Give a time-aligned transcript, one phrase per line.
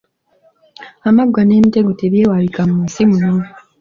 [1.09, 3.33] Amaggwa n’emitego tebyewalika mu nsi muno.